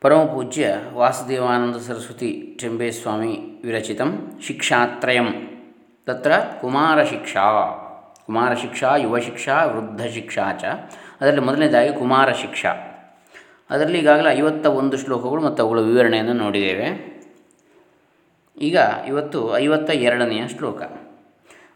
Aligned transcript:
ಪರಮಪೂಜ್ಯ 0.00 0.74
ವಾಸುದೇವಾನಂದ 0.94 1.76
ಸರಸ್ವತಿ 1.76 2.58
ಸ್ವಾಮಿ 3.02 3.60
ವಿರಚಿತಂ 3.64 4.40
ಶಿಕ್ಷಾತ್ರಯಂ 4.42 5.26
ತತ್ರ 6.06 6.32
ಕುಮಾರಶಿಕ್ಷಾ 6.60 7.46
ಕುಮಾರಶಿಕ್ಷಾ 8.26 8.96
ಯುವಶಿಕ್ಷಾ 8.96 9.64
ವೃದ್ಧಶಿಕ್ಷಾ 9.64 10.52
ಚ 10.52 10.64
ಅದರಲ್ಲಿ 11.20 11.40
ಮೊದಲನೇದಾಗಿ 11.40 11.92
ಕುಮಾರಶಿಕ್ಷಾ। 11.94 12.72
ಅದರಲ್ಲಿ 13.70 13.98
ಈಗಾಗಲೇ 13.98 14.38
ಐವತ್ತ 14.38 14.66
ಒಂದು 14.66 14.96
ಶ್ಲೋಕಗಳು 14.96 15.42
ಮತ್ತು 15.42 15.62
ಅವುಗಳ 15.62 15.80
ವಿವರಣೆಯನ್ನು 15.80 16.32
ನೋಡಿದ್ದೇವೆ. 16.32 16.88
ಈಗ 18.58 18.78
ಇವತ್ತು 19.08 19.58
ಐವತ್ತ 19.58 19.90
ಎರಡನೆಯ 19.90 20.48
ಶ್ಲೋಕ. 20.48 20.82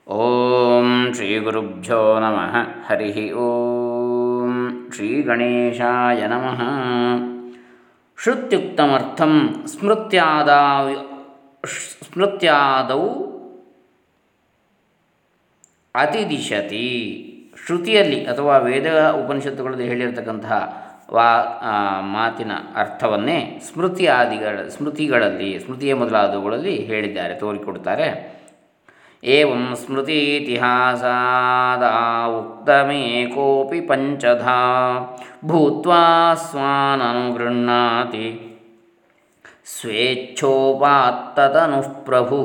ಓಂ 0.08 1.12
ಶ್ರೀ 1.14 1.38
ಗುರುಭ್ಯೋ 1.38 2.20
ನಮಃ 2.20 2.54
ಹರಿ 2.86 3.32
ಓಂ 3.32 4.54
ಶ್ರೀ 4.94 5.22
ಗಣೇಶಾಯ 5.22 6.26
ನಮಃ। 6.26 6.62
ಶ್ರುತ್ಯುಕ್ತಮರ್ಥಂ 8.22 9.32
ಸ್ಮೃತ್ಯಾದ 9.66 10.50
ಸ್ಮೃತ್ಯಾದವು 12.02 13.08
ಅತಿದಿಶತಿ. 15.94 16.88
ಶ್ರುತಿಯಲ್ಲಿ 17.66 18.24
ಅಥವಾ 18.24 18.58
ವೇದ 18.58 18.86
ಉಪನಿಷತ್ತುಗಳಲ್ಲಿ 19.08 19.88
ಹೇಳಿರತಕ್ಕಂತಹ 19.88 20.58
ವಾ 21.10 21.28
ಮಾತಿನ 22.00 22.52
ಅರ್ಥವನ್ನೇ 22.76 23.60
ಸ್ಮೃತಿ 23.72 24.06
ಆದಿಗಳ 24.06 24.68
ಸ್ಮೃತಿಗಳಲ್ಲಿ, 24.68 25.58
ಸ್ಮೃತಿಯ 25.58 25.94
ಮೊದಲಾದವುಗಳಲ್ಲಿ 25.94 26.74
ಹೇಳಿದ್ದಾರೆ 26.90 27.34
ತೋರಿಕೊಡ್ತಾರೆ 27.34 28.08
ಏವಂ 29.22 29.74
ಸ್ಮೃತಿ 29.74 30.28
ಇತಿಹಾಸಾದ 30.28 31.82
ಉಕ್ತಮೇಕೋಪಿ 32.38 33.80
ಪಂಚಧಾ 33.80 34.60
ಭೂತ್ವಾ 35.46 36.34
ಸ್ವಾನನುಗೃಹ್ಣಾತಿ 36.44 38.40
ಸ್ವೇಚ್ಛೋಪಾತ್ತದನು 39.74 41.80
ಪ್ರಭು 42.04 42.38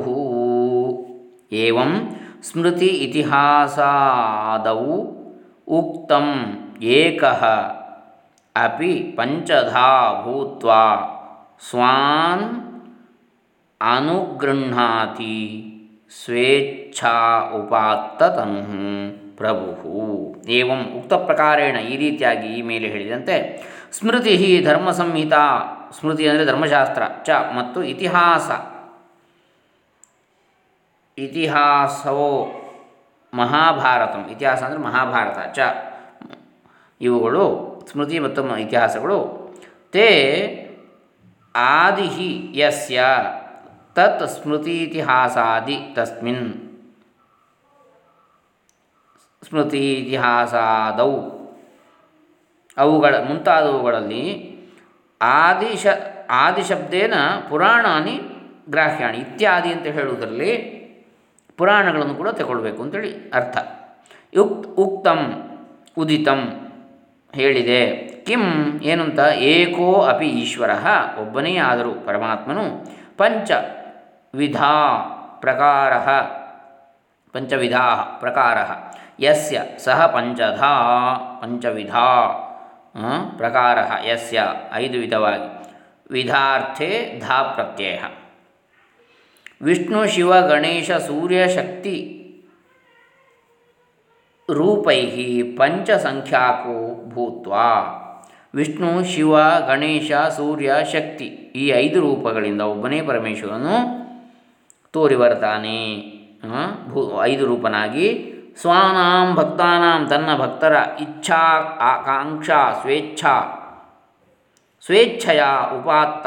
ಏವಂ 1.58 2.18
ಸ್ಮೃತಿ 2.42 2.86
ಇತಿಹಾಸಾದವು 3.04 4.96
ಉಕ್ತಂ 5.72 6.26
ಏಕಃ 6.94 7.42
ಅಪಿ 8.56 9.14
ಪಂಚಧಾ 9.16 10.22
ಭೂತ್ವಾ 10.22 10.82
ಸ್ವಾನ್ 11.68 12.46
ಅನುಗೃಹ್ಣಾತಿ 13.80 15.38
ಸ್ವೇಚ್ಛಾ 16.10 17.14
ಉಪಾತ್ತತನು 17.58 18.62
ಪ್ರಭು. 19.36 20.04
ಏವಂ 20.58 20.80
ಉಕ್ತ 20.98 21.14
ಪ್ರಕಾರೇಣ 21.28 21.76
ಈ 21.90 21.96
ರೀತಿಯಾಗಿ 21.96 22.48
ಈ 22.58 22.62
ಮೇಲೆ 22.62 22.86
ಹೇಳಿದಂತೆ, 22.88 23.36
ಸ್ಮೃತಿ 23.98 24.34
ಧರ್ಮ 24.64 24.90
ಸಂಹಿತ 24.90 25.34
ಸ್ಮೃತಿ 25.98 26.24
ಅಂದರೆ 26.28 26.44
ಧರ್ಮಶಾಸ್ತ್ರ, 26.44 27.02
ಚ 27.26 27.30
ಮತ್ತು 27.56 27.82
ಇತಿಹಾಸ. 27.82 28.48
ಇತಿಹಾಸವೋ 31.18 32.32
ಮಹಾಭಾರತಂ, 33.32 34.22
ಇತಿಹಾಸ 34.34 34.60
ಅಂದರೆ 34.62 34.80
ಮಹಾಭಾರತ, 34.80 35.38
ಚ. 35.56 35.60
ಇವುಗಳು 37.00 37.44
ಸ್ಮೃತಿ 37.90 38.18
ಮತ್ತು 38.18 38.58
ಇತಿಹಾಸಗಳು. 38.58 39.18
ತೇ 39.92 40.08
ಆದಿ 41.54 42.08
ಯಸ್ಯ 42.58 43.00
ತತ್ 43.98 44.28
ಸ್ಮೃತಿ 44.28 44.82
ಇತಿಹಾಸಾದಿ 44.82 45.78
ತಸ್ಮಿನ್ 45.92 46.52
ಸ್ಮೃತಿ 49.48 49.94
ಇತಿಹಾಸಾದವು 49.94 51.16
ಅವುಗಳ 52.76 53.14
ಮುಂತಾದವುಗಳಲ್ಲಿ 53.14 54.56
ಆದಿಶ 55.22 55.86
ಆದಿಶಬ್ದೇನ 56.30 57.14
ಪುರಾಣಾನಿ 57.48 58.20
ಗ್ರಾಹ್ಯಾಣಿ 58.70 59.18
ಇತ್ಯಾದಿ 59.18 59.72
ಅಂತ 59.72 59.86
ಹೇಳುವುದರಲ್ಲಿ 59.86 60.56
ಪುರಾಣಗಳನ್ನು 61.56 62.14
ಕೂಡ 62.14 62.28
ತಗೊಳ್ಬೇಕು 62.28 62.82
ಅಂತೇಳಿ 62.82 63.30
ಅರ್ಥ. 63.30 63.56
ಯುಕ್ 64.34 64.66
ಉಕ್ತಂ 64.66 65.50
ಉದಿತಂ 65.98 66.70
ಹೇಳಿದೆ. 67.34 67.86
ಕಿಂ 67.96 68.42
ಏನಂತ? 68.82 69.18
ಏಕೋ 69.36 70.02
ಅಪಿ 70.02 70.26
ಈಶ್ವರ. 70.26 70.70
ಒಬ್ಬನೇ 71.20 71.56
ಆದರೂ 71.56 71.94
ಪರಮಾತ್ಮನು 71.94 72.98
ಪಂಚ 73.16 73.50
ವಿಧಾ 74.34 74.98
ಪ್ರಕಾರ, 75.40 75.98
ಪಂಚವಿಧ 77.32 77.76
ಪ್ರಕಾರ. 78.18 78.58
ಯಸ್ಯ 79.22 79.62
ಸಹ 79.78 80.06
ಪಂಚಧ, 80.06 80.64
ಪಂಚವಿಧ 81.42 81.96
ಪ್ರಕಾರ. 83.36 83.78
ಯಸ್ಯ 84.06 84.42
ಐದು 84.72 84.98
ವಿಧವಾಗಿ. 84.98 85.74
ವಿಧಾರ್ಥೆ 86.10 87.20
ಧಾ 87.26 87.42
ಪ್ರತ್ಯಯ. 87.42 87.98
ವಿಷ್ಣು 89.62 90.06
ಶಿವ 90.06 90.40
ಗಣೇಶ 90.40 90.90
ಸೂರ್ಯ 90.90 91.48
ಶಕ್ತಿ 91.48 92.14
ರೂಪೈ 94.50 95.42
ಪಂಚಸಂಖ್ಯಾಕೋ 95.42 97.04
ಭೂತ್ವ. 97.08 97.54
ವಿಷ್ಣು 98.54 99.04
ಶಿವ 99.04 99.36
ಗಣೇಶ 99.66 100.12
ಸೂರ್ಯ 100.12 100.74
ಶಕ್ತಿ 100.92 101.24
ಈ 101.54 101.68
ಐದು 101.68 102.00
ರೂಪಗಳಿಂದ 102.00 102.60
ಒಬ್ಬನೇ 102.60 103.00
ಪರಮೇಶ್ವರನು 103.00 104.07
ತೋರಿ 104.92 105.16
ಬರ್ತಾನೆ 105.16 105.78
ಭೂ, 106.88 107.22
ಐದು 107.22 107.46
ರೂಪನಾಗಿ. 107.46 108.32
ಸ್ವಾನಾಂ 108.60 109.34
ಭಕ್ತಾನಾಂ 109.34 110.06
ತನ್ನ 110.06 110.36
ಭಕ್ತರ 110.36 110.76
ಇಚ್ಛಾ, 111.00 111.42
ಆಕಾಂಕ್ಷಾ, 111.80 112.72
ಸ್ವೇಚ್ಛಾ. 112.80 113.54
ಸ್ವೇಚ್ಛೆಯ 114.86 115.42
ಉಪಾತ್ತ 115.80 116.26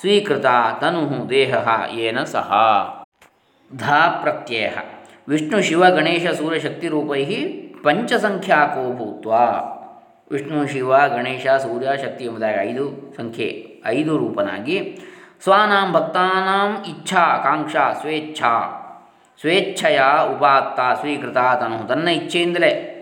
ಸ್ವೀಕೃತ 0.00 0.46
ತನು 0.80 1.30
ದೇಹ 1.30 1.54
ಏನ 1.90 2.24
ಸಹ. 2.24 2.52
ಧಾ 3.78 4.18
ಪ್ರತ್ಯಯ. 4.20 4.70
ವಿಷ್ಣು 5.28 5.62
ಶಿವ 5.62 5.90
ಗಣೇಶ 5.90 6.26
ಸೂರ್ಯಶಕ್ತಿ 6.26 6.88
ರೂಪೈ 6.88 7.24
ಪಂಚಸಂಖ್ಯಾಕೋ 7.84 8.96
ಭೂತ್ವ. 8.96 9.32
ವಿಷ್ಣು 10.30 10.66
ಶಿವ 10.66 10.98
ಗಣೇಶ 10.98 11.46
ಸೂರ್ಯ 11.46 11.88
ಶಕ್ತಿ 12.02 12.24
ಎಂಬುದಾಗಿ 12.24 12.70
ಐದು 12.70 13.14
ಸಂಖ್ಯೆ, 13.16 13.82
ಐದು 13.86 14.18
ರೂಪನಾಗಿ. 14.18 14.98
ಸ್ವಾನಾಂ 15.42 15.92
ಭಕ್ತಾನಾಂ 15.92 16.84
ಇಚ್ಛಾ 16.88 17.20
ಆಕಾಂಕ್ಷಾ 17.20 17.92
ಸ್ವೇಚ್ಛಾ 17.92 18.82
ಸ್ವೇಚ್ಛೆಯ 19.40 20.00
ಉಪಾತ್ತ 20.36 21.00
ಸ್ವೀಕೃತ 21.00 21.36
ತನು 21.36 21.88
ತನ್ನ 21.88 22.08
ಇಚ್ಛೆಯಿಂದಲೇ 22.08 22.92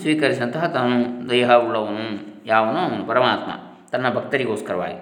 ಸ್ವೀಕರಿಸಿದಂತಹ 0.00 0.66
ತನು 0.66 1.30
ದೇಹ 1.30 1.52
ಉಳ್ಳವನು, 1.52 2.04
ಯಾವನು 2.46 2.78
ಅವನು 2.78 3.06
ಪರಮಾತ್ಮ, 3.06 3.52
ತನ್ನ 3.90 4.10
ಭಕ್ತರಿಗೋಸ್ಕರವಾಗಿ. 4.14 4.96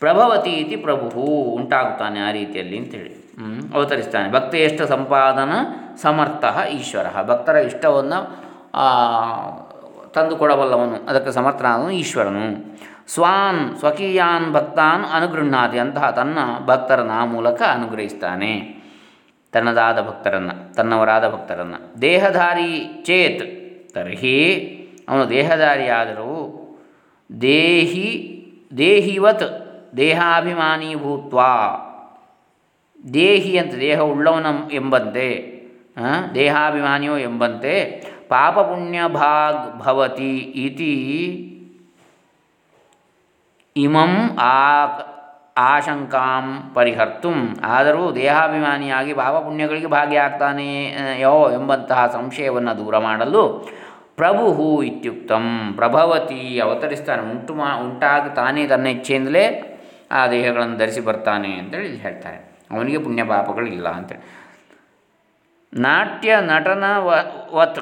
ಪ್ರಭವತಿ 0.00 0.50
ಇತಿ 0.50 0.76
ಪ್ರಭು 0.76 1.20
ಉಂಟಾಗುತ್ತಾನೆ 1.56 2.20
ಆ 2.20 2.32
ರೀತಿಯಲ್ಲಿ 2.32 2.78
ಅಂತೇಳಿ. 2.78 3.12
ಅವತರಿಸ್ತಾನೆ. 3.74 4.32
ಭಕ್ತಿಯಷ್ಟ 4.32 4.82
ಸಂಪಾದನ 4.82 5.52
ಸಮರ್ಥ 6.02 6.44
ಈಶ್ವರ. 6.70 7.22
ಭಕ್ತರ 7.22 7.56
ಇಷ್ಟವನ್ನು 7.56 8.20
ತಂದುಕೊಡಬಲ್ಲವನು. 10.12 11.08
ಅದಕ್ಕೆ 11.08 11.32
ಸಮರ್ಥನಾದನು 11.32 11.90
ಈಶ್ವರನು. 11.90 12.46
ಸ್ವಾನ್ 13.06 13.76
ಸ್ವಕೀಯಾನ್ 13.76 14.52
ಭಕ್ತಾನ್ 14.52 15.04
ಅನುಗೃಹ್ಣಾತಿ 15.04 15.78
ಅಂತಹ 15.78 16.10
ತನ್ನ 16.10 16.38
ಭಕ್ತರನ್ನು 16.64 17.12
ಆ 17.12 17.24
ಮೂಲಕ 17.24 17.62
ಅನುಗ್ರಹಿಸ್ತಾನೆ. 17.62 18.76
ತನ್ನದಾದ 19.52 20.00
ಭಕ್ತರನ್ನು, 20.00 20.74
ತನ್ನವರಾದ 20.74 21.28
ಭಕ್ತರನ್ನು. 21.28 22.02
ದೇಹಧಾರಿ 22.02 23.02
ಚೇತ್, 23.04 23.94
ತರ್ಹಿ, 23.94 24.44
ಅವನು 25.08 25.30
ದೇಹಧಾರಿಯಾದರೂ 25.30 26.62
ದೇಹಿ, 27.40 28.32
ದೇಹಿವತ್, 28.78 29.66
ದೇಹಾಭಿಮಾನಿ 29.96 30.94
ಭೂತ್ವಾ. 30.94 31.82
ದೇಹಿ 33.14 33.58
ಅಂತ 33.58 33.74
ದೇಹ 33.74 34.00
ಉಳ್ಳವನ 34.00 34.46
ಎಂಬಂತೆ 34.72 35.56
ದೇಹಾಭಿಮಾನಿಯೋ 36.34 37.16
ಎಂಬಂತೆ 37.16 38.04
ಪಾಪಪುಣ್ಯ 38.28 39.00
ಭಾಗ್ 39.08 39.78
ಭವತಿ 39.78 40.36
ಇತಿ 40.36 41.52
ಇಮಂ 43.76 44.38
ಆ 44.40 44.84
ಆಶಂಕಾಂ 45.56 46.70
ಪರಿಹರ್ತು. 46.74 47.28
ಆದರೂ 47.62 48.14
ದೇಹಾಭಿಮಾನಿಯಾಗಿ 48.14 49.14
ಭಾವಪುಣ್ಯಗಳಿಗೆ 49.14 49.86
ಭಾಗಿಯಾಗ್ತಾನೆ 49.86 50.90
ಯೋ 51.20 51.50
ಎಂಬಂತಹ 51.50 52.06
ಸಂಶಯವನ್ನು 52.06 52.78
ದೂರ 52.78 52.98
ಮಾಡಲು 52.98 53.42
ಪ್ರಭು 54.16 54.82
ಇತ್ಯುಕ್ತಂ. 54.82 55.72
ಪ್ರಭವತಿ 55.76 56.60
ಅವತರಿಸ್ತಾನೆ. 56.60 57.22
ಉಂಟು 57.22 57.54
ಮಾ, 57.54 57.76
ಉಂಟಾಗಿ 57.76 58.34
ತಾನೇ 58.34 58.66
ತನ್ನ 58.66 58.86
ಇಚ್ಛೆಯಿಂದಲೇ 58.86 59.44
ಆ 60.12 60.26
ದೇಹಗಳನ್ನು 60.26 60.78
ಧರಿಸಿ 60.78 61.00
ಬರ್ತಾನೆ 61.00 61.52
ಅಂತೇಳಿ 61.52 61.96
ಹೇಳ್ತಾರೆ. 61.96 62.38
ಅವನಿಗೆ 62.70 62.98
ಪುಣ್ಯ 62.98 63.24
ಪಾಪಗಳಿಲ್ಲ 63.24 63.88
ಅಂತೇಳಿ. 63.88 64.24
ನಾಟ್ಯ 65.80 66.36
ನಟನ 66.40 66.84
ವತ್ 67.54 67.78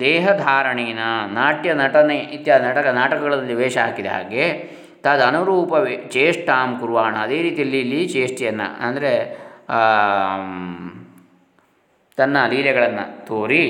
ದೇಹಧಾರಣೇನ 0.00 0.98
ನಾಟ್ಯ 1.32 1.74
ನಟನೆ 1.74 2.16
ಇತ್ಯಾದಿ 2.16 2.64
ನಾಟಕ 2.64 2.86
ನಾಟಕಗಳಲ್ಲಿ 2.86 3.54
ವೇಷ 3.54 3.78
ಹಾಕಿದ 3.78 4.06
ಹಾಗೆ 4.06 4.81
ತದ 5.04 5.20
ಅನುರೂಪ 5.30 5.72
ಚೇಷ್ಟಾಂ 6.14 6.68
ಕುರುವಾಣ. 6.80 7.14
ಅದೇ 7.26 7.38
ರೀತಿಯಲ್ಲಿ 7.46 7.78
ಇಲ್ಲಿ 7.84 8.00
ಚೇಷ್ಟೆಯನ್ನು 8.14 8.68
ಅಂದರೆ 8.86 9.12
ತನ್ನ 12.18 12.36
ಲೀಲೆಗಳನ್ನು 12.52 13.04
ತೋರಿ 13.26 13.64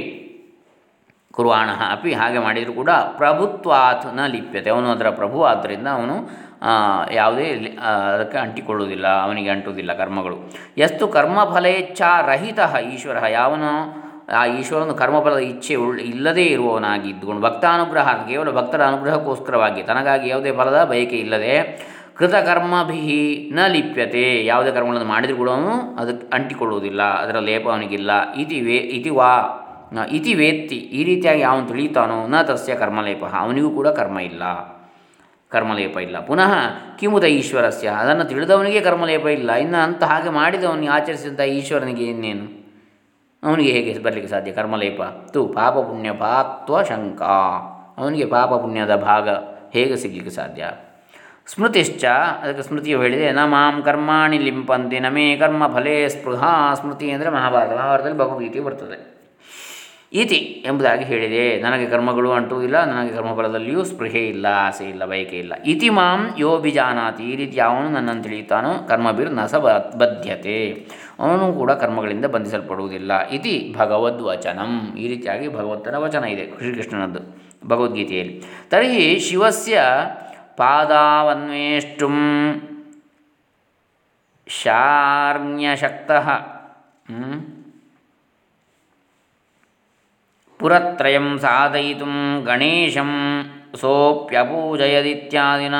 ಕುರುವಾಣ 1.36 1.68
ಅಪಿ 1.94 2.10
ಹಾಗೆ 2.20 2.40
ಮಾಡಿದರೂ 2.46 2.72
ಕೂಡ 2.80 2.92
ಪ್ರಭುತ್ವಾತ್ನ 3.20 4.20
ಲಿಪ್ಯತೆ. 4.32 4.68
ಅವನು 4.74 4.88
ಅದರ 4.94 5.10
ಪ್ರಭು, 5.20 5.38
ಆದ್ದರಿಂದ 5.50 5.88
ಅವನು 5.98 6.16
ಯಾವುದೇ 7.20 7.46
ಅದಕ್ಕೆ 8.14 8.38
ಅಂಟಿಕೊಳ್ಳುವುದಿಲ್ಲ, 8.38 9.06
ಅವನಿಗೆ 9.26 9.50
ಅಂಟುವುದಿಲ್ಲ 9.54 9.92
ಕರ್ಮಗಳು. 10.02 10.36
ಎಷ್ಟು 10.86 11.04
ಕರ್ಮಫಲೇಚ್ಛಾ 11.16 12.10
ಈಶ್ವರ. 12.94 13.18
ಯಾವನು 13.38 13.70
ಆ 14.28 14.46
ಈಶ್ವರನು 14.46 14.94
ಕರ್ಮಫಲದ 14.94 15.38
ಇಚ್ಛೆ 15.38 15.74
ಉಳ್, 15.74 16.00
ಇಲ್ಲದೇ 16.00 16.42
ಇರುವವನಾಗಿದ್ದುಕೊಂಡು 16.42 17.42
ಭಕ್ತಾನುಗ್ರಹ 17.42 18.12
ಕೇವಲ 18.12 18.50
ಭಕ್ತರ 18.50 18.84
ಅನುಗ್ರಹಕ್ಕೋಸ್ಕರವಾಗಿ 18.84 19.82
ತನಗಾಗಿ 19.82 20.28
ಯಾವುದೇ 20.28 20.52
ಫಲದ 20.52 20.84
ಬಯಕೆ 20.84 21.16
ಇಲ್ಲದೆ 21.16 21.92
ಕೃತಕರ್ಮಭಿ 22.14 23.50
ನ 23.54 23.66
ಲಿಪ್ಯತೆ. 23.66 24.44
ಯಾವುದೇ 24.44 24.72
ಕರ್ಮಗಳನ್ನು 24.72 25.08
ಮಾಡಿದರೂ 25.08 25.36
ಕೂಡ 25.36 25.50
ಅವನು 25.50 25.96
ಅದಕ್ಕೆ 25.96 26.36
ಅಂಟಿಕೊಳ್ಳುವುದಿಲ್ಲ, 26.36 27.02
ಅದರ 27.02 27.38
ಲೇಪ 27.38 27.68
ಅವನಿಗಿಲ್ಲ. 27.68 28.34
ಇತಿ 28.34 28.60
ವೇ 28.60 28.76
ಇತಿ 28.76 29.10
ವಾ 29.10 29.58
ಇತಿ 30.10 30.34
ವೇತ್ತಿ 30.34 30.76
ಈ 30.76 31.04
ರೀತಿಯಾಗಿ 31.04 31.42
ಅವನು 31.42 31.68
ತಿಳಿಯುತ್ತಾನೋ, 31.68 32.26
ನ 32.26 32.42
ತಸ್ಯ 32.42 32.74
ಕರ್ಮಲೇಪ. 32.74 33.24
ಅವನಿಗೂ 33.24 33.70
ಕೂಡ 33.70 33.88
ಕರ್ಮ 33.88 34.18
ಇಲ್ಲ. 34.18 34.42
ಕರ್ಮಲೇಪ 35.48 35.96
ಇಲ್ಲ. 35.96 36.20
ಪುನಃ 36.20 36.54
ಕಿಮುತ 36.98 37.24
ಈಶ್ವರಸ್ಯ. 37.24 37.88
ಅದನ್ನು 37.88 38.24
ತಿಳಿದವನಿಗೆ 38.24 38.80
ಕರ್ಮಲೇಪ 38.80 39.26
ಇಲ್ಲ. 39.26 39.52
ಇನ್ನು 39.52 39.84
ಅಂತ 39.84 40.02
ಹಾಗೆ 40.04 40.30
ಮಾಡಿದವನಿಗೆ 40.30 40.92
ಆಚರಿಸಿದಂಥ 40.92 41.40
ಈಶ್ವರನಿಗೆ 41.40 42.04
ಇನ್ನೇನು? 42.04 42.61
ಅವನಿಗೆ 43.44 43.72
ಹೇಗೆ 43.72 43.98
ಬರಲಿಕ್ಕೆ 43.98 44.30
ಸಾಧ್ಯ? 44.30 44.52
ಕರ್ಮಲೇಪ. 44.52 45.02
ತು 45.02 45.48
ಪಾಪ 45.48 45.72
ಪುಣ್ಯ 45.72 46.12
ಪಾತ್ವ 46.12 46.82
ಶಂಕ. 46.82 47.22
ಅವನಿಗೆ 47.98 48.26
ಪಾಪ 48.26 48.48
ಪುಣ್ಯದ 48.48 48.96
ಭಾಗ 48.96 49.28
ಹೇಗೆ 49.72 49.96
ಸಿಗಲಿಕ್ಕೆ 49.96 50.30
ಸಾಧ್ಯ? 50.30 50.70
ಸ್ಮೃತಿಶ್ಚ, 51.46 52.04
ಅದಕ್ಕೆ 52.42 52.62
ಸ್ಮೃತಿಯು 52.62 53.02
ಹೇಳಿದೆ, 53.02 53.32
ನ 53.32 53.38
ಮಾಂ 53.44 53.82
ಕರ್ಮಾಣಿ 53.82 54.38
ಲಿಂಪಂತಿ 54.38 55.00
ನಮೇ 55.00 55.36
ಕರ್ಮ 55.36 55.66
ಫಲೇ 55.66 56.08
ಸ್ಪೃಹಾ 56.08 56.74
ಸ್ಮೃತಿ 56.74 57.10
ಅಂದರೆ 57.10 57.30
ಮಹಾಭಾರತ. 57.30 57.72
ಮಹಾಭಾರತದಲ್ಲಿ 57.72 58.60
ಬರ್ತದೆ. 58.60 59.21
ಇತಿ 60.12 60.62
ಎಂಬುದಾಗಿ 60.66 61.04
ಹೇಳಿದೆ. 61.04 61.60
ನನಗೆ 61.62 61.86
ಕರ್ಮಗಳು 61.86 62.32
ಅಂಟುವುದಿಲ್ಲ 62.32 62.84
ನನಗೆ 62.84 63.12
ಕರ್ಮಫಲದಲ್ಲಿಯೂ 63.14 63.84
ಸ್ಪೃಹೆ 63.84 64.28
ಇಲ್ಲ, 64.28 64.46
ಆಸೆ 64.46 64.84
ಇಲ್ಲ, 64.84 65.04
ಬಯಕೆ 65.04 65.38
ಇಲ್ಲ. 65.38 65.52
ಇತಿ 65.66 65.88
ಮಾಂ 65.88 66.34
ಯೋ 66.38 66.58
ಬಿಜಾನಾತಿ 66.58 67.22
ಈ 67.22 67.36
ರೀತಿ 67.36 67.60
ಅವನು 67.60 67.88
ನನ್ನನ್ನು 67.88 68.22
ತಿಳಿಯುತ್ತಾನೋ, 68.22 68.86
ಕರ್ಮಭಿರ್ 68.88 69.32
ನಸ 69.32 69.54
ಬದ್ಧತೆ 69.54 70.88
ಅವನು 71.18 71.52
ಕೂಡ 71.52 71.70
ಕರ್ಮಗಳಿಂದ 71.70 72.24
ಬಂಧಿಸಲ್ಪಡುವುದಿಲ್ಲ. 72.24 73.28
ಇತಿ 73.28 73.74
ಭಗವದ್ವಚನಂ. 73.78 74.94
ಈ 74.98 75.08
ರೀತಿಯಾಗಿ 75.08 75.48
ಭಗವಂತನ 75.48 75.96
ವಚನ 75.96 76.24
ಇದೆ 76.24 76.46
ಶ್ರೀಕೃಷ್ಣನದ್ದು 76.46 77.20
ಭಗವದ್ಗೀತೆಯಲ್ಲಿ. 77.68 78.42
ತರ್ಹಿ 78.70 79.18
ಶಿವಸ್ಯ 79.18 79.80
ಪಾದಾವನ್ವೇಷ್ಟುಂ 80.56 82.16
ಶಾರ್ಣ್ಯಶಕ್ತಃ 84.46 86.28
ಪುರತ್ರಯಂ 90.62 91.38
ಸಾಧಯಿತುಂ 91.38 92.42
ಗಣೇಶಂ 92.46 93.10
ಸೋಪ್ಯಪೂಜಯದಿತ್ಯಾದಿನ 93.80 95.74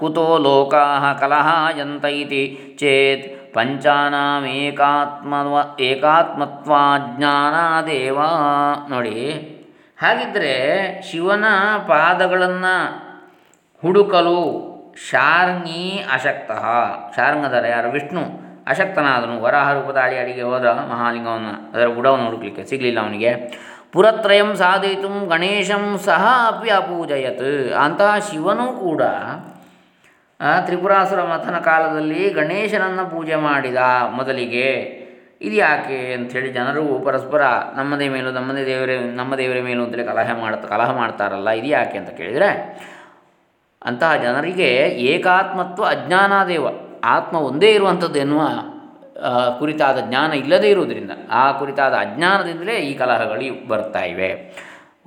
ಕುತೋ 0.00 0.38
ಲೋಕಾಃ 0.38 1.12
ಕಲಹಾಯಂತ 1.12 2.04
ಇತಿ 2.04 2.76
ಚೇತ್ 2.80 3.54
ಪಂಚಾನಾಮೇಕಾತ್ಮವ 3.54 5.76
ಏಕಾತ್ಮತ್ವಾಜ್ಞಾನಾದೇವ 5.80 8.18
ನೋಡಿ 8.88 9.50
ಹಾಗಿದ್ದರೆ 9.98 10.54
ಶಿವನ 11.02 11.44
ಪಾದಗಳನ್ನು 11.88 13.04
ಹುಡುಕಲು 13.82 14.74
ಶಾರ್ಂಗಿ 15.10 16.04
ಅಶಕ್ತಃ. 16.12 16.64
ಶಾರ್ಂಗದರ 17.16 17.66
ಯಾರು? 17.66 17.90
ವಿಷ್ಣು. 17.90 18.20
ಅಶಕ್ತನಾದನು. 18.66 19.42
ವರಾಹ 19.42 19.72
ರೂಪದಾಳಿ 19.72 20.18
ಅಡಿಗೆ 20.18 20.42
ಹೋದ 20.42 20.66
ಮಹಾಲಿಂಗವನ್ನು, 20.66 21.72
ಅದರ 21.72 21.86
ಬುಡವನ್ನು 21.86 22.24
ಹುಡುಕಲಿಕ್ಕೆ 22.24 22.64
ಸಿಗಲಿಲ್ಲ 22.64 23.00
ಅವನಿಗೆ. 23.00 23.64
ಪುರತ್ರಯಂ 23.94 24.50
ಸಾಧಯಿತು 24.56 25.10
ಗಣೇಶಂ 25.28 25.84
ಸಹ 26.04 26.24
ಅಪಿ 26.46 26.70
ಅಪೂಜಯತ್ 26.70 27.50
ಅಂತಹ 27.84 28.12
ಶಿವನೂ 28.28 28.66
ಕೂಡ 28.84 29.02
ತ್ರಿಪುರಾಸುರ 30.66 31.22
ಮಥನ 31.22 31.58
ಕಾಲದಲ್ಲಿ 31.58 32.22
ಗಣೇಶನನ್ನು 32.30 33.04
ಪೂಜೆ 33.10 33.36
ಮಾಡಿದ 33.36 33.76
ಮೊದಲಿಗೆ. 34.16 34.68
ಇದು 35.40 35.56
ಯಾಕೆ 35.56 36.14
ಅಂಥೇಳಿ 36.14 36.52
ಜನರು 36.52 36.82
ಪರಸ್ಪರ 37.04 37.42
ನಮ್ಮದೇ 37.76 38.08
ಮೇಲೂ, 38.08 38.30
ನಮ್ಮದೇ 38.30 38.64
ದೇವರೇ, 38.64 38.96
ನಮ್ಮ 38.98 39.36
ದೇವರ 39.36 39.60
ಮೇಲೂ 39.60 39.82
ಅಂತೇಳಿ 39.84 40.04
ಕಲಹ 40.04 40.32
ಮಾಡ್ತಾ 40.40 40.68
ಕಲಹ 40.68 40.90
ಮಾಡ್ತಾರಲ್ಲ, 40.96 41.50
ಇದು 41.50 41.66
ಯಾಕೆ 41.66 41.98
ಅಂತ 41.98 42.10
ಕೇಳಿದರೆ, 42.10 42.50
ಅಂತಹ 43.84 44.16
ಜನರಿಗೆ 44.16 44.70
ಏಕಾತ್ಮತ್ವ 45.12 45.84
ಅಜ್ಞಾನಾದೇವ, 45.84 46.66
ಆತ್ಮ 47.04 47.36
ಒಂದೇ 47.50 47.70
ಇರುವಂಥದ್ದು 47.72 48.18
ಎನ್ನುವ 48.18 48.42
ಕುರಿತಾದ 49.58 49.98
ಜ್ಞಾನ 50.08 50.30
ಇಲ್ಲದೇ 50.32 50.68
ಇರುವುದರಿಂದ 50.70 51.12
ಆ 51.30 51.44
ಕುರಿತಾದ 51.52 51.94
ಅಜ್ಞಾನದಿಂದಲೇ 51.94 52.76
ಈ 52.76 52.94
ಕಲಹಗಳು 52.94 53.68
ಬರ್ತಾ 53.68 54.02
ಇವೆ. 54.04 54.30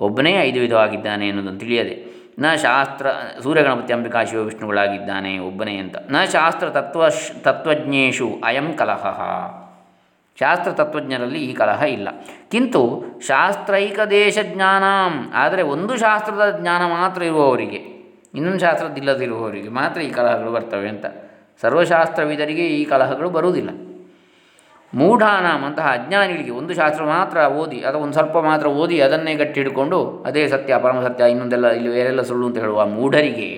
ಒಬ್ಬನೇ 0.00 0.32
ಐದು 0.42 0.60
ವಿಧವಾಗಿದ್ದಾನೆ 0.60 1.28
ಅನ್ನೋದನ್ನು 1.28 1.60
ತಿಳಿಯದೆ, 1.60 1.94
ನ 2.38 2.54
ಶಾಸ್ತ್ರ, 2.54 3.06
ಸೂರ್ಯಗಣಪತಿ 3.42 3.92
ಅಂಬಿಕಾ 3.92 4.24
ಶಿವ 4.24 4.42
ವಿಷ್ಣುಗಳಾಗಿದ್ದಾನೆ 4.42 5.38
ಒಬ್ಬನೇ 5.38 5.76
ಅಂತ. 5.76 5.96
ನ 6.10 6.24
ಶಾಸ್ತ್ರ 6.24 6.66
ತತ್ವ, 6.68 7.08
ತತ್ವಜ್ಞೇಷು 7.40 8.28
ಅಯಂ 8.44 8.68
ಕಲಹ. 8.72 9.04
ಶಾಸ್ತ್ರ 10.38 10.70
ತತ್ವಜ್ಞರಲ್ಲಿ 10.72 11.40
ಈ 11.44 11.52
ಕಲಹ 11.52 11.82
ಇಲ್ಲ. 11.82 12.08
ಕಿಂತು 12.50 12.82
ಶಾಸ್ತ್ರೈಕ 13.20 14.00
ದೇಶ 14.10 14.38
ಜ್ಞಾನಂ 14.42 15.14
ಆದರೆ 15.34 15.62
ಒಂದು 15.62 15.96
ಶಾಸ್ತ್ರದ 15.96 16.44
ಜ್ಞಾನ 16.60 16.82
ಮಾತ್ರ 16.86 17.22
ಇರುವವರಿಗೆ, 17.22 17.80
ಇನ್ನೊಂದು 18.34 18.58
ಶಾಸ್ತ್ರದಿಲ್ಲದಿರುವವರಿಗೆ 18.58 19.68
ಮಾತ್ರ 19.68 20.00
ಈ 20.00 20.10
ಕಲಹಗಳು 20.10 20.52
ಬರ್ತವೆ 20.52 20.88
ಅಂತ. 20.88 21.06
ಸರ್ವಶಾಸ್ತ್ರವಿದರಿಗೆ 21.62 22.66
ಈ 22.68 22.84
ಕಲಹಗಳು 22.84 23.30
ಬರುವುದಿಲ್ಲ. 23.30 23.70
ಮೂಢಾನಾಮ್ 24.92 25.64
ಅಂತಹ 25.64 25.92
ಅಜ್ಞಾನಿಗಳಿಗೆ 25.92 26.50
ಒಂದು 26.50 26.74
ಶಾಸ್ತ್ರ 26.74 27.04
ಮಾತ್ರ 27.04 27.38
ಓದಿ 27.38 27.80
ಅಥವಾ 27.80 28.02
ಒಂದು 28.02 28.12
ಸ್ವಲ್ಪ 28.12 28.36
ಮಾತ್ರ 28.38 28.66
ಓದಿ 28.66 29.00
ಅದನ್ನೇ 29.00 29.34
ಗಟ್ಟಿ 29.34 29.60
ಹಿಡ್ಕೊಂಡು 29.60 30.24
ಅದೇ 30.26 30.48
ಸತ್ಯ, 30.48 30.78
ಪರಮ 30.78 31.00
ಸತ್ಯ, 31.02 31.30
ಇನ್ನೊಂದೆಲ್ಲ 31.30 31.68
ಇಲ್ಲಿ 31.68 31.88
ಬೇರೆಲ್ಲ 31.88 32.22
ಸುಳ್ಳು 32.22 32.46
ಅಂತ 32.46 32.58
ಹೇಳುವ 32.58 32.86
ಮೂಢರಿಗೆ 32.86 33.48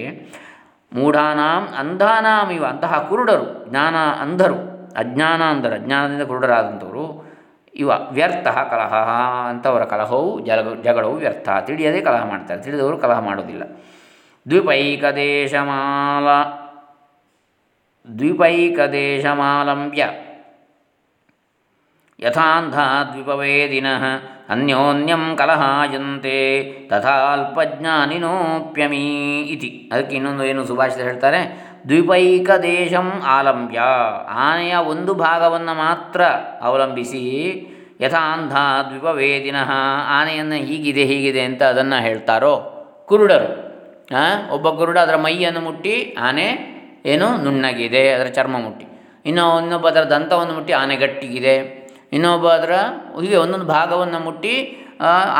ಮೂಢಾನಾಂ 0.95 1.69
ಅಂಧಾನಾಂ 1.79 2.51
ಇವ 2.51 2.65
ಅಂತಹ 2.65 3.07
ಕುರುಡರು, 3.09 3.71
ಜ್ಞಾನ 3.71 3.97
ಅಂಧರು, 3.97 4.59
ಅಜ್ಞಾನ 4.97 5.43
ಅಂಧರು, 5.43 5.75
ಅಜ್ಞಾನದಿಂದ 5.75 6.23
ಕುರುಡರಾದಂಥವರು, 6.23 7.31
ಇವ 7.75 7.91
ವ್ಯರ್ಥ 8.11 8.49
ಕಲಹ 8.49 8.95
ಅಂಥವರ 9.49 9.85
ಕಲಹವು 9.85 10.41
ಜಲ 10.45 10.83
ಜಗಳವು 10.83 11.15
ವ್ಯರ್ಥ. 11.15 11.49
ತಿಳಿಯದೇ 11.67 12.01
ಕಲಹ 12.01 12.25
ಮಾಡ್ತಾರೆ, 12.25 12.63
ತಿಳಿದವರು 12.63 12.99
ಕಲಹ 12.99 13.19
ಮಾಡೋದಿಲ್ಲ. 13.19 13.63
ದ್ವಿಪೈಕ 14.49 15.05
ದೇಶಮಾಲ 15.05 16.29
ದ್ವಿಪೈಕದೇಶಮಾಲಂಬ್ಯ 18.19 20.05
ಯಥಾಂಧ 20.05 20.30
ದ್ವಿಪವೇದಿನಃ 23.13 24.03
ಅನ್ಯೋನ್ಯಂ 24.55 25.25
ಕಲಹಾಯಂತೆ 25.41 26.39
ತಥಾಲ್ಪಜ್ಞಾನಿನೋಪ್ಯಮೀ 26.91 29.05
ಇತಿ 29.55 29.71
ಅದಕ್ಕೆ 29.93 30.15
ಇನ್ನೊಂದು 30.19 30.45
ಏನು 30.51 30.63
ಸುಭಾಷಿತ 30.71 31.01
ಹೇಳ್ತಾರೆ 31.09 31.41
ದ್ವಿಪೈಕ 31.89 32.51
ದೇಶಂ 32.63 33.09
ಆಲಂಬ್ಯ 33.37 33.81
ಆನೆಯ 34.47 34.75
ಒಂದು 34.93 35.13
ಭಾಗವನ್ನು 35.25 35.75
ಮಾತ್ರ 35.85 36.21
ಅವಲಂಬಿಸಿ 36.69 37.23
ಯಥಾಂಧ 38.05 38.55
ದ್ವಿಪವೇದಿನಃ 38.91 39.71
ಆನೆಯನ್ನು 40.19 40.59
ಹೀಗಿದೆ 40.69 41.05
ಹೀಗಿದೆ 41.13 41.43
ಅಂತ 41.49 41.63
ಅದನ್ನು 41.73 41.99
ಹೇಳ್ತಾರೋ 42.07 42.55
ಕುರುಡರು. 43.11 43.51
ಒಬ್ಬ 44.57 44.67
ಕುರುಡ 44.79 44.97
ಅದರ 45.07 45.17
ಮೈಯನ್ನು 45.25 45.61
ಮುಟ್ಟಿ 45.67 45.95
ಆನೆ 46.29 46.47
ಏನು 47.13 47.27
ನುಣ್ಣಗಿದೆ, 47.45 48.03
ಅದರ 48.15 48.29
ಚರ್ಮ 48.39 48.57
ಮುಟ್ಟಿ. 48.65 48.87
ಇನ್ನು 49.29 49.45
ಇನ್ನೊಬ್ಬ 49.63 49.87
ಅದರ 49.93 50.05
ದಂತವನ್ನು 50.15 50.55
ಮುಟ್ಟಿ 50.59 50.73
ಆನೆ 50.81 50.95
ಗಟ್ಟಿಗಿದೆ. 51.03 51.55
ಇನ್ನೊಬ್ಬ 52.13 52.47
ಅದರ 52.49 52.75
ಹೀಗೆ 53.21 53.37
ಒಂದೊಂದು 53.37 53.69
ಭಾಗವನ್ನು 53.77 54.21
ಮುಟ್ಟಿ 54.21 54.55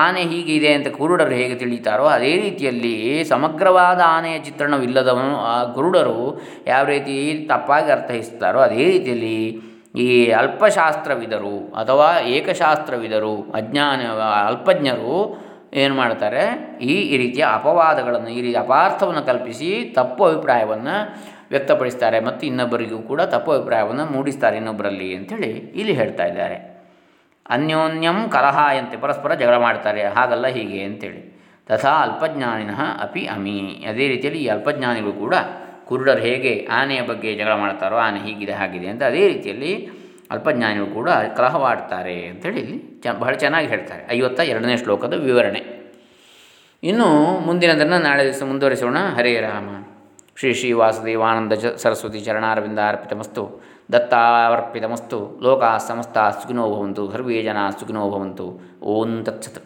ಆನೆ 0.03 0.21
ಹೀಗಿದೆ 0.33 0.71
ಅಂತ 0.75 0.89
ಕುರುಡರು 0.99 1.35
ಹೇಗೆ 1.41 1.57
ತಿಳಿತಾರೋ 1.63 2.05
ಅದೇ 2.09 2.31
ರೀತಿಯಲ್ಲಿ 2.45 2.95
ಸಮಗ್ರವಾದ 3.25 4.01
ಆನೆಯ 4.17 4.37
ಚಿತ್ರಣವಿಲ್ಲದವನು 4.39 5.33
ಆ 5.51 5.57
ಕುರುಡರು 5.77 6.21
ಯಾವ 6.67 6.85
ರೀತಿ 6.85 7.17
ತಪ್ಪಾಗಿ 7.49 7.91
ಅರ್ಥೈಸ್ತಾರೋ 7.97 8.61
ಅದೇ 8.61 8.85
ರೀತಿಯಲ್ಲಿ 8.91 9.37
ಈ 10.03 10.07
ಅಲ್ಪಶಾಸ್ತ್ರವಿದರು 10.41 11.57
ಅಥವಾ 11.81 12.09
ಏಕಶಾಸ್ತ್ರವಿದರು, 12.37 13.35
ಅಜ್ಞಾನ, 13.59 14.01
ಅಲ್ಪಜ್ಞರು 14.49 15.17
ಏನು 15.83 15.95
ಮಾಡ್ತಾರೆ? 15.95 16.45
ಈ 16.93 16.95
ರೀತಿಯ 17.23 17.45
ಅಪವಾದಗಳನ್ನು, 17.59 18.31
ಈ 18.37 18.41
ರೀತಿ 18.47 18.59
ಅಪಾರ್ಥವನ್ನು 18.63 19.23
ಕಲ್ಪಿಸಿ 19.31 19.71
ತಪ್ಪು 19.99 20.23
ಅಭಿಪ್ರಾಯವನ್ನು 20.25 20.97
ವ್ಯಕ್ತಪಡಿಸ್ತಾರೆ 21.51 22.21
ಮತ್ತು 22.21 22.43
ಇನ್ನೊಬ್ಬರಿಗೂ 22.47 22.99
ಕೂಡ 23.11 23.21
ತಪ್ಪು 23.35 23.51
ಅಭಿಪ್ರಾಯವನ್ನು 23.53 24.05
ಮೂಡಿಸ್ತಾರೆ 24.15 24.57
ಇನ್ನೊಬ್ಬರಲ್ಲಿ 24.57 25.09
ಅಂಥೇಳಿ 25.15 25.51
ಇಲ್ಲಿ 25.81 25.93
ಹೇಳ್ತಾ 25.93 26.27
ಇದ್ದಾರೆ. 26.27 26.59
ಅನ್ಯೋನ್ಯಂ 27.57 28.19
ಕಲಹಾಯಂತೆ 28.31 28.97
ಪರಸ್ಪರ 28.97 29.35
ಜಗಳ 29.35 29.57
ಮಾಡ್ತಾರೆ, 29.57 30.03
ಹಾಗಲ್ಲ 30.17 30.47
ಹೀಗೆ 30.57 30.81
ಅಂತೇಳಿ. 30.85 31.23
ತಥಾ 31.69 31.93
ಅಲ್ಪಜ್ಞಾನಿನ 32.05 32.75
ಅಪಿ 33.07 33.23
ಅಮಿ. 33.35 33.57
ಅದೇ 33.91 34.09
ರೀತಿಯಲ್ಲಿ 34.09 34.41
ಈ 34.45 34.49
ಅಲ್ಪಜ್ಞಾನಿಗಳು 34.49 35.13
ಕೂಡ 35.25 35.35
ಕುರುಡರು 35.89 36.21
ಹೇಗೆ 36.21 36.53
ಆನೆಯ 36.71 37.01
ಬಗ್ಗೆ 37.03 37.31
ಜಗಳ 37.35 37.55
ಮಾಡ್ತಾರೋ, 37.55 37.97
ಆನೆ 37.97 38.21
ಹೀಗಿದೆ, 38.27 38.53
ಹಾಗಿದೆ 38.53 38.89
ಅಂತ 38.89 39.03
ಅದೇ 39.03 39.23
ರೀತಿಯಲ್ಲಿ 39.29 39.73
ಅಲ್ಪಜ್ಞಾನಿಗಳು 40.31 40.91
ಕೂಡ 40.95 41.11
ಕಲಹವಾಡ್ತಾರೆ 41.37 42.17
ಅಂಥೇಳಿ 42.29 42.61
ಇಲ್ಲಿ 42.61 42.79
ಚ, 43.03 43.15
ಬಹಳ 43.23 43.33
ಚೆನ್ನಾಗಿ 43.35 43.67
ಹೇಳ್ತಾರೆ. 43.67 44.03
ಐವತ್ತ 44.17 44.41
ಎರಡನೇ 44.41 44.77
ಶ್ಲೋಕದ 44.77 45.15
ವಿವರಣೆ. 45.29 45.63
ಇನ್ನು 46.83 47.09
ಮುಂದಿನದನ್ನು 47.47 47.99
ನಾಳೆ 47.99 48.23
ದಿವಸ 48.25 48.43
ಮುಂದುವರಿಸೋಣ. 48.43 48.99
ಹರೇ 49.17 49.41
ರಾಮ. 49.41 49.71
ಶ್ರೀ 50.37 50.55
ಶ್ರೀ 50.55 50.73
ವಾಸುದೇವಾನಂದ 50.73 51.53
ಚ 51.53 51.67
ಸರಸ್ವತಿ 51.77 52.21
ಚರಣಾರವಿಂದ 52.21 52.79
ಅರ್ಪಿತಮಸ್ತು 52.89 53.43
ದತ್ತಾರ್ಪಿತಮಸ್ತು 53.93 55.19
ಲೋಕಾ 55.43 55.79
ಸಮಸ್ತ 55.79 56.19
ಸುಖಿನೋ 56.19 56.65
ಭವಂತು 56.75 57.13
ಸರ್ವೇ 57.13 57.43
ಜನ 57.43 57.59
ಸುಖಿನೋ 57.81 58.11
ಭವಂತು 58.11 58.47
ಓಂ 58.83 59.13
ತತ್ಸತ್ 59.25 59.61